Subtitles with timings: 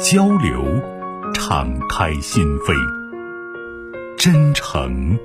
[0.00, 0.64] 交流，
[1.32, 2.74] 敞开心扉；
[4.16, 5.18] 真诚，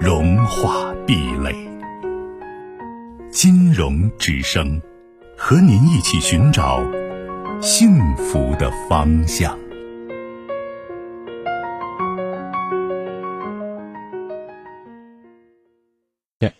[0.00, 1.54] 融化壁垒。
[3.30, 4.80] 金融之声，
[5.36, 6.82] 和您一起寻找
[7.60, 9.58] 幸福的方向。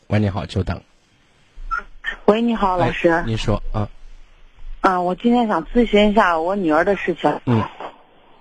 [0.08, 0.80] 喂，你好，久等。
[2.26, 3.22] 喂，你好，老师。
[3.26, 3.88] 你说啊。
[4.86, 7.40] 啊，我今天想咨询一下我女儿的事情。
[7.44, 7.64] 嗯，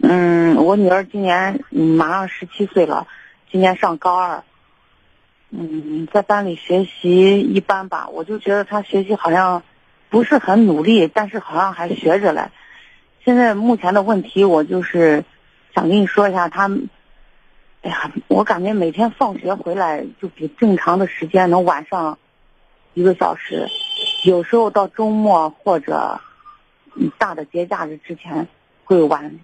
[0.04, 3.08] 嗯，我女儿今年马上十七岁了，
[3.52, 4.44] 今年上高二。
[5.50, 9.64] 嗯，在班里学习一般吧，我就觉得她学习好像
[10.12, 12.52] 不是很努力，但是好像还学着嘞。
[13.24, 15.26] 现在目前的问题，我就是
[15.74, 16.70] 想跟你说一下，她，
[17.82, 22.20] 哎呀，我感觉每天放学回来就比正常的时间能晚上
[22.94, 23.66] 一个小时，
[24.26, 26.22] 有时候到周末或者。
[27.18, 28.48] 大的节假日之前
[28.84, 29.40] 会晚，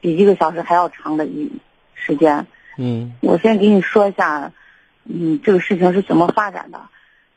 [0.00, 1.50] 比一个小时还要长的一
[1.94, 2.46] 时间。
[2.78, 4.52] 嗯，我先给你说一下，
[5.04, 6.80] 嗯，这个事情是怎么发展的。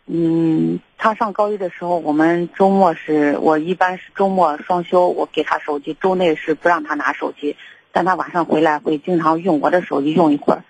[0.05, 7.55] 嗯，他上高一的时候，我们周末是我一般是周末双休，我给他手机，周内是不让他拿手机，
[7.91, 10.63] 但他晚上回来会经常用我的手机用一会儿，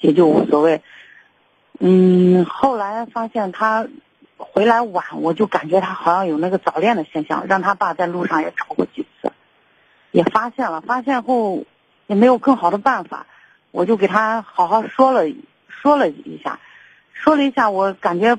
[0.00, 0.82] 也就无所谓。
[1.78, 3.86] 嗯，后来发现他。
[4.38, 9.32] 回来晚，我就感觉他好像有那个早恋的现象，让他爸在路上也找过几次，
[10.10, 10.82] 也发现了。
[10.82, 11.64] 发现后
[12.06, 13.26] 也没有更好的办法，
[13.70, 15.22] 我就给他好好说了
[15.68, 16.60] 说了一下，
[17.14, 18.36] 说了一下，我感觉，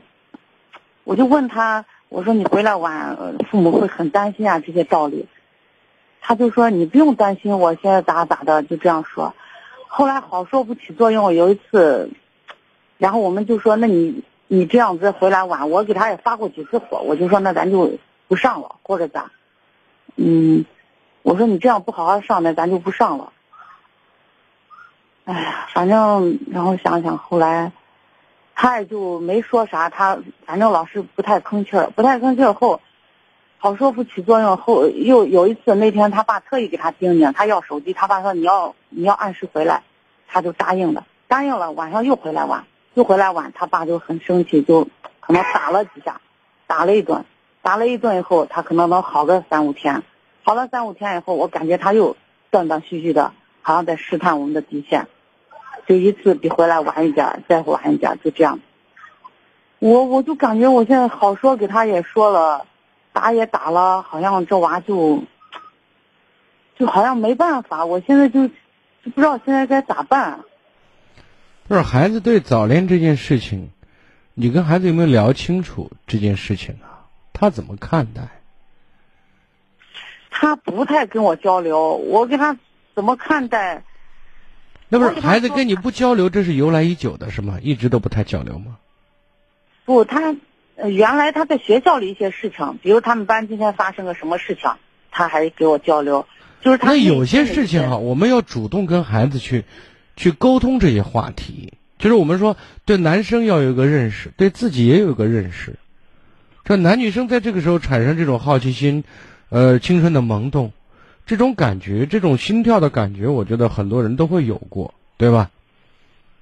[1.03, 3.17] 我就问他，我说你回来晚，
[3.49, 5.27] 父母会很担心啊，这些道理。
[6.21, 9.33] 他就说你不用担心，我现在咋咋的，就这样说。
[9.87, 12.11] 后来好说不起作用，有一次，
[12.99, 14.23] 然后我们就说，那你。
[14.47, 17.97] 你这样子回来晚，我给他也发过几次火，我就说那咱就
[18.27, 19.29] 不上了，或者咋？
[20.15, 20.65] 嗯，
[21.21, 23.33] 我说你这样不好好上，那咱就不上了。
[25.25, 27.73] 哎呀，反正然后想想，后来
[28.55, 32.79] 他也就没说啥，他反正老是不太吭气儿，不太吭气儿后，
[33.57, 39.83] 好说不起作用后，又有一次那天他爸特意给他叮咛，他要手机，他爸说你要你要按时回来，
[40.25, 42.63] 他就答应了，答应了，晚上又回来晚。
[42.97, 44.87] 又回来晚，他爸就很生气，就
[45.19, 46.19] 可能打了几下，
[46.65, 47.25] 打了一顿，
[47.61, 50.01] 打了一顿以后，他可能能好个三五天，
[50.43, 52.17] 好了三五天以后，我感觉他又
[52.49, 55.07] 断断续续的，好像在试探我们的底线，
[55.85, 58.59] 就一次比回来晚一点，再晚一点，就这样。
[59.77, 62.65] 我我就感觉我现在好说给他也说了，
[63.13, 65.21] 打也打了，好像这娃就，
[66.75, 70.39] 就好像没办法，我现在就就不知道现在该咋办。
[71.67, 73.71] 不是孩子对早恋这件事情，
[74.33, 77.03] 你跟孩子有没有聊清楚这件事情啊？
[77.33, 78.29] 他怎么看待？
[80.31, 82.55] 他不太跟我交流，我跟他
[82.95, 83.83] 怎么看待？
[84.87, 87.59] 那不是孩子跟你不交流，这是由来已久的，是吗？
[87.61, 88.77] 一直都不太交流吗？
[89.83, 90.37] 不，他
[90.77, 94.71] 原来他在学校里一些事情，比如他们班今天发生个什么事情，
[95.11, 96.25] 他还给我交流。
[96.61, 99.65] 就是他那有些事情哈，我们要主动跟孩子去。
[100.17, 105.77] 去沟通这些话题，就是我们说对男生要有一个认识，对自己也有一个认识。
[106.65, 109.05] 这男女生在这个时候产生这种好奇心，
[109.47, 110.73] 呃，青春的萌动，
[111.25, 115.49] 这种感觉，这种心跳的感觉，我觉得很多人都会有过，对吧？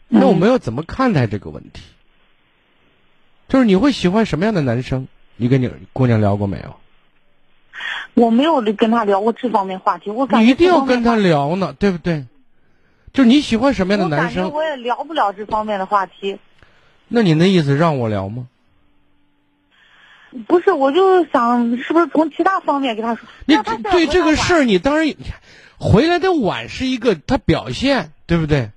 [0.07, 1.83] 那我们要怎么看待这个问题？
[3.47, 5.07] 就是你会喜欢什么样的男生？
[5.35, 6.75] 你跟你姑娘聊过没有？
[8.13, 12.25] 我没有跟他聊过这方面话题，我感觉你一定要跟他聊呢，对不对？
[13.16, 14.52] 就是你喜欢什么样的男生？
[14.52, 16.38] 我也聊不了这方面的话题。
[17.08, 18.47] 那你的意思让我聊吗？
[20.47, 23.26] 不是，我就想是不是从其他方面跟他说。
[23.46, 23.56] 你
[23.90, 25.16] 对这个事儿，你当然
[25.78, 28.72] 回来的晚是一个他表现，对不对？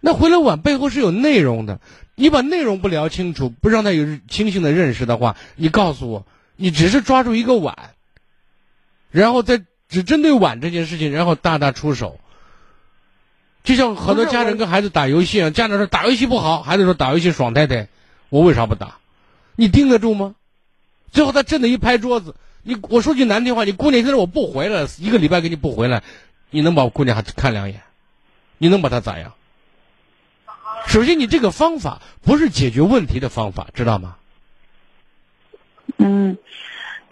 [0.00, 1.78] 那回来晚背后是有内容的。
[2.16, 6.26] 你把内容不聊清楚，不让他有清醒的认识的话，你告诉我，
[6.56, 7.90] 你只是抓住一个晚，
[9.12, 12.18] 然后再只针对晚这件事情，然后大打出手。
[13.66, 17.88] 就像很多家长跟孩子打游戏啊，家长说打游戏不好，孩子说打游戏爽太太，
[18.28, 18.98] 我为啥不打？
[19.56, 20.36] 你盯得住吗？
[21.10, 26.04] 最后他真的一拍桌子，你我说句难听话，你姑娘现在我不回来，一个礼拜给你不回来，
[26.50, 27.82] 你能把我姑娘还看两眼？
[28.58, 29.34] 你能把她咋样？
[30.86, 34.14] 首先，你这个方法不是解决问题的方法，知道吗？
[35.96, 36.38] 嗯，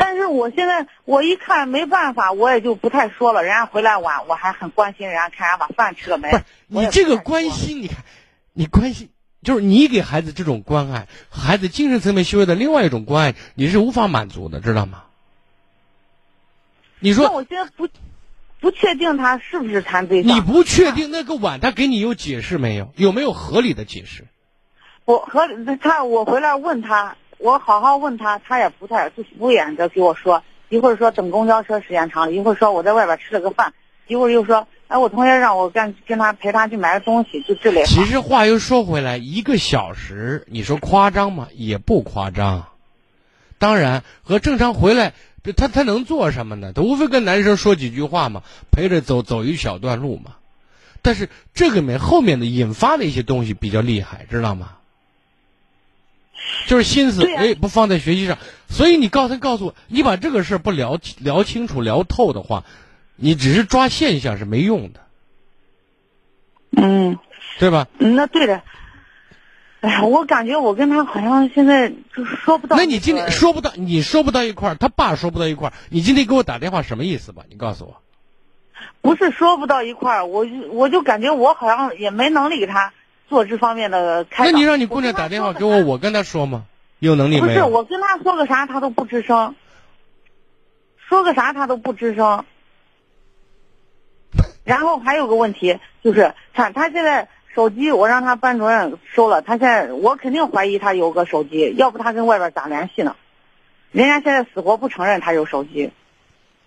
[0.07, 3.43] 但是我现在我一看没办法，我也就不太说了。
[3.43, 6.31] 人家回来晚，我还很关心人家，看人家把饭吃了没。
[6.31, 8.05] 不是你这个关心，你看，
[8.53, 9.09] 你关心
[9.43, 15.05] 就是你给孩子这种关爱，孩子精神层面需要的另外一种关爱，你是无法满足的，知道吗？
[16.99, 17.89] 你那说我现在不
[18.61, 20.37] 不确定他是不是谈对象。
[20.37, 22.93] 你不确定那个碗，他给你有解释没有？
[22.97, 24.27] 有没有合理的解释？
[25.07, 25.49] 我和
[25.81, 33.75] 他，我回来问他，我好好问他，他也不太就敷衍着给我说，一会儿说等公交车时间长了，一会儿说我在外边吃了个饭，
[34.07, 37.85] 一会儿又说，哎，我同学让我跟跟他陪他去买个东西，就这类。
[37.85, 41.49] 其实话又说回来，一个小时，你说夸张吗？
[41.53, 42.65] 也不夸张。
[43.59, 45.13] 当然，和正常回来，
[45.55, 46.73] 他他能做什么呢？
[46.75, 50.37] 他无非跟男生说几句话嘛，陪着走走一小段路嘛。
[51.03, 54.79] 但是这个里面后面的引发的一些东西比较厉害，知道吗？
[56.67, 58.39] 就是心思对呀哎不放在学习上，
[58.69, 62.65] 所以你告诉告诉我，你把这个事儿不聊聊清楚聊透的话，
[63.17, 65.01] 你只是抓现象是没用的，
[66.77, 67.19] 嗯，
[67.59, 67.87] 对吧？
[67.99, 68.63] 嗯那对的。
[69.81, 72.75] 哎呀，我感觉我跟他好像现在就是说不到。
[72.75, 77.43] 那你今天说不到，你说不到一块儿，他爸说不到一块儿，你今天给我打电话什么意思吧？
[77.51, 78.01] 你告诉我。
[79.03, 82.95] 不是说不到一块儿，我就我就感觉我好像也没能力给他
[83.29, 84.51] 做这方面的开导。
[84.51, 86.65] 那你让你姑娘打电话给我，我跟她说吗？
[86.99, 87.63] 有能力不是？
[87.63, 89.55] 我跟她说个啥，她都不吱声。
[90.97, 92.45] 说个啥她都不吱声。
[94.65, 103.17] 然后还有个问题就是，看她现在手机，我让她班主任收了，她现在我肯定怀疑她有个手机，要不她跟外边咋联系呢？
[103.93, 105.93] 人家现在死活不承认她有手机，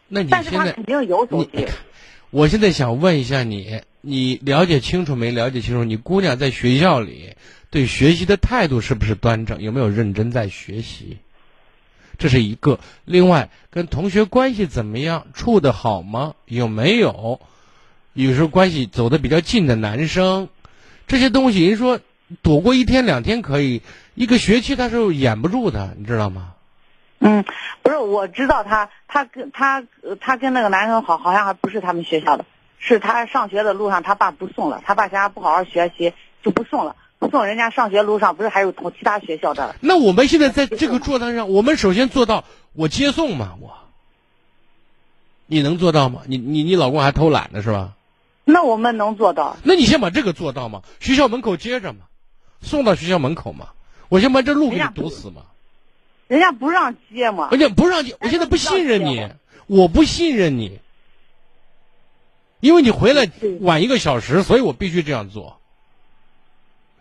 [0.08, 1.68] 那你但是现在他肯定有手机。
[2.30, 5.84] 我现在想问一下你，你了解清楚没了解清楚？
[5.84, 7.36] 你姑娘在学校里
[7.70, 9.62] 对学习的态度是不是端正？
[9.62, 11.18] 有没有认真在学习？
[12.18, 12.80] 这是一个。
[13.04, 15.28] 另外，跟同学关系怎么样？
[15.34, 16.36] 处的好吗？
[16.46, 17.42] 有没有？
[18.14, 20.48] 有时候关系走得比较近的男生，
[21.06, 22.00] 这些东西，人说
[22.42, 23.82] 躲过一天两天可以，
[24.16, 26.54] 一个学期他是掩不住的，你知道吗？
[27.20, 27.44] 嗯，
[27.84, 29.84] 不是，我知道他，他跟他
[30.22, 32.46] 他跟那个男生好，好像还不是他们学校的，
[32.80, 36.14] 是他上学的路上他爸不送了，他爸嫌他不好好学习
[36.44, 39.76] 就不送了，不送人家上学路上不是还有同其他学校的？
[39.82, 42.44] 那我们现在在这个座谈上，我们首先做到
[42.74, 43.74] 我接送嘛，我，
[45.46, 46.22] 你能做到吗？
[46.28, 47.94] 你你你老公还偷懒呢是吧？
[48.46, 49.58] 那我们能做到？
[49.64, 52.00] 那你先把这个做到嘛，学校门口接着嘛，
[52.62, 53.70] 送到学校门口嘛，
[54.08, 55.42] 我先把这路给你堵死嘛。
[56.28, 59.30] 人家不让接嘛人家不让接，我现在不信任你，
[59.66, 60.80] 我不信任你，
[62.60, 63.30] 因为你回来
[63.62, 65.60] 晚一个小时，所以我必须这样做。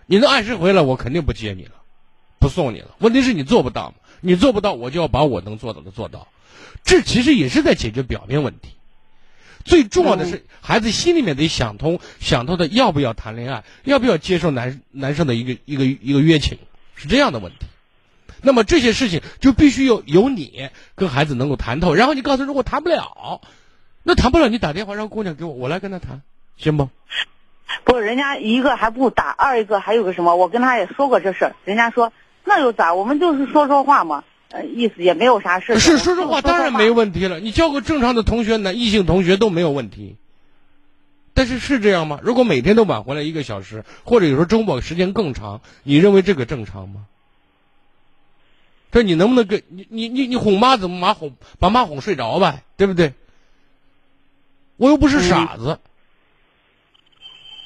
[0.07, 1.73] 你能按时回来，我肯定不接你了，
[2.39, 2.95] 不送你了。
[2.99, 6.29] 问题是你做不到嘛，你做不到，我就要把我能做到的做到。
[6.85, 8.71] 这其实也是在解决表面问题。
[9.65, 16.57] 最重要的是，孩子心里面得想通，想通的要不要谈恋爱，要不要接受男男生的一个一个一个约请，
[16.95, 17.67] 是这样的问题。
[18.43, 23.41] 那么这些事情就必须有有你跟孩子能够谈透，然后你告诉他如果谈不了，
[24.09, 26.23] 那谈不了你打电话让姑娘给我，我来跟他谈，
[26.57, 26.89] 行不？
[27.83, 30.37] 不，人家一个还不打，二一个还有个什么？
[30.37, 32.13] 我跟他也说过这事儿，人家说
[32.45, 32.95] 那又咋？
[32.95, 34.23] 我们就是说说话嘛，
[34.53, 35.81] 呃，意思也没有啥事。
[35.81, 37.13] 是说说话，当然没问。
[37.13, 37.41] 题了。
[37.41, 40.17] 你交个正常的同学，男异性同学都没有问题。
[41.35, 42.21] 但是是这样吗？
[42.23, 47.07] 如果每天都晚回来一个小时，或者有时候周末时间更长，你认为这个正常吗？
[48.93, 53.15] 这你能不能跟你你你你哄妈怎么妈哄把妈哄睡着呗，对不对？
[54.77, 55.79] 我又不是傻子。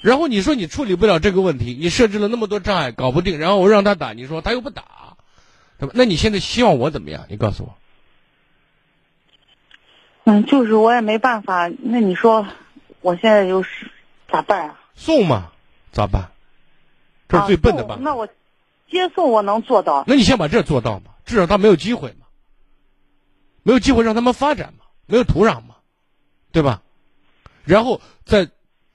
[0.03, 5.17] 然后你说你处理不了这个问题，你设置了那么多障碍，搞不定，然后我让他打，你说他又不打，
[5.79, 5.93] 对吧？
[5.95, 7.27] 那你现在希望我怎么样？
[7.29, 7.75] 你告诉我。
[10.25, 11.69] 嗯，就是我也没办法。
[11.69, 12.47] 那你说，
[13.03, 13.91] 我现在又是
[14.31, 14.81] 咋办啊？
[14.95, 15.53] 送嘛，
[15.93, 16.31] 咋办？
[17.29, 17.95] 这是最笨的办法。
[17.97, 18.27] 啊那我
[18.91, 20.05] 接送我能做到。
[20.07, 22.27] 那你先把这做到嘛，至少他没有机会嘛，
[23.63, 25.77] 没有机会让他们发展嘛，没有土壤嘛，
[26.53, 26.83] 对吧？
[27.65, 28.49] 然后再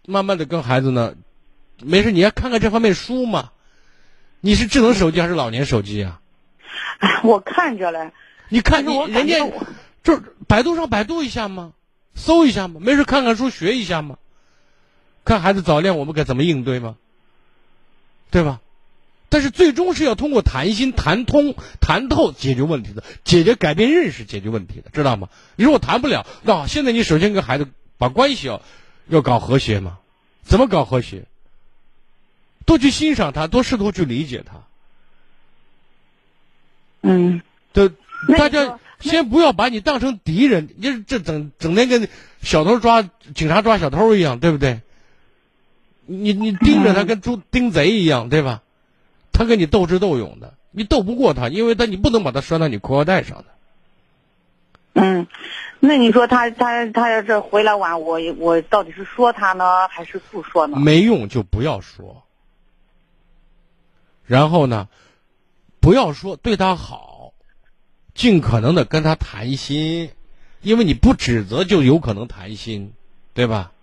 [0.05, 1.15] 慢慢的跟孩子呢，
[1.81, 3.51] 没事你要看看这方面书嘛。
[4.41, 6.21] 你是智能手机还是老年手机啊？
[6.99, 8.11] 哎，我看着嘞。
[8.49, 9.65] 你看你人家感觉我
[10.03, 11.73] 就是百度上百度一下嘛，
[12.13, 14.17] 搜一下嘛，没事看看书学一下嘛，
[15.23, 16.95] 看孩子早恋我们该怎么应对吗，
[18.29, 18.61] 对吧？
[19.29, 25.29] 但是最终是要通过谈心、谈通、谈透解决问题的，解决改变认识、解决问题的，知道吗？
[25.55, 28.61] 你说我谈不了，那现在你首先跟孩子把关系要
[29.07, 29.99] 要搞和谐嘛？
[30.43, 31.25] 怎么搞和谐？
[32.65, 34.63] 多去欣赏他，多试图去理解他。
[37.01, 37.41] 嗯，
[37.73, 37.89] 这
[38.37, 42.07] 大家先不要把你当成敌人，你这整整天跟
[42.41, 44.81] 小偷抓警察抓小偷一样，对不对？
[46.05, 48.61] 你你盯着他嗯跟猪盯贼一样，对吧？
[49.31, 53.45] 他跟你斗智斗勇的，你斗不过他，因为他你不能把他拴到你裤腰带上的。
[54.95, 55.27] 嗯，
[55.81, 60.77] 那你说他他他要是回来晚，我我到底是说他呢，还是不说呢？
[60.79, 62.23] 没用就不要说。
[64.25, 64.87] 然后呢，
[65.81, 67.33] 不要说对他好，
[68.13, 70.11] 尽可能的跟他谈心，
[70.61, 72.93] 因为你不指责就有可能谈心，
[73.33, 73.73] 对吧？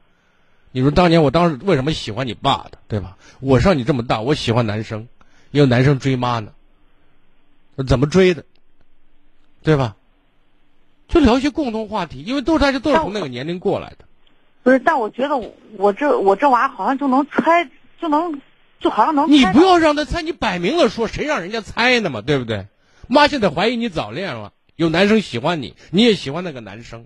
[0.72, 3.18] 你说当年我当时为什么喜欢你爸的，对吧？
[3.40, 5.06] 我上你这么大，我喜欢男生，
[5.50, 6.52] 也有男生追妈呢，
[7.86, 8.46] 怎么追的，
[9.62, 9.94] 对吧？
[11.12, 14.06] 就聊一些共同话题，因为都是大家都是从那个年龄过来的。
[14.62, 17.68] 不是，但我觉得我我这我这娃好像就能猜，
[18.00, 18.40] 就能
[18.80, 22.66] 就好像能你不要让他猜，你摆明了说，谁让人家猜呢嘛，对不对？
[23.08, 27.04] 妈现在怀疑你早恋了，有男生喜欢你，你也喜欢那个男生，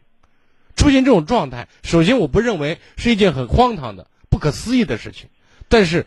[0.77, 5.29] 出现这种状态，首先我不认为是一件很荒唐的、不可思议的事情，
[5.69, 6.07] 但是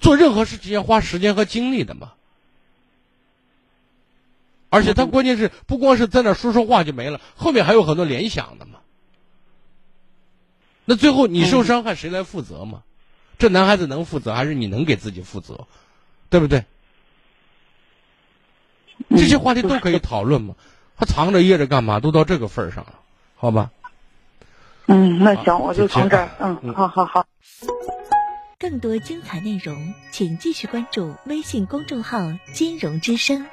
[0.00, 2.12] 做任何事情要花时间和精力的嘛。
[4.70, 8.78] 而且他关键是不光是在那说说话就没了，后面还有很多联想的嘛。
[10.84, 12.82] 那最后你受伤害谁来负责嘛？
[13.38, 15.66] 这男孩子能负责，还是你能给自己负责，
[16.28, 16.64] 对不对？
[19.10, 20.54] 这些话题都可以讨论嘛。
[20.96, 22.00] 他藏着掖着干嘛？
[22.00, 22.94] 都到这个份儿上了，
[23.36, 23.70] 好吧？
[24.86, 26.28] 嗯，那行，我就从这儿。
[26.38, 27.26] 嗯，嗯好好好。
[28.58, 32.18] 更多精彩内容，请继续关注微信公众号
[32.52, 33.46] “金融之声”。